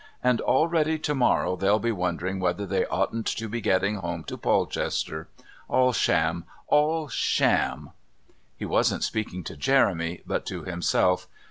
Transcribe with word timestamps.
and 0.23 0.41
already 0.41 0.97
to 0.97 1.13
morrow 1.13 1.55
they'll 1.55 1.77
be 1.77 1.91
wondering 1.91 2.39
whether 2.39 2.65
they 2.65 2.85
oughn't 2.87 3.27
to 3.27 3.47
be 3.47 3.61
getting 3.61 3.97
home 3.97 4.23
to 4.23 4.35
Polchester. 4.35 5.27
All 5.67 5.93
sham! 5.93 6.45
All 6.65 7.07
sham!" 7.07 7.91
He 8.57 8.65
wasn't 8.65 9.03
speaking 9.03 9.43
to 9.43 9.55
Jeremy, 9.55 10.23
but 10.25 10.43
to 10.47 10.63
himself. 10.63 11.27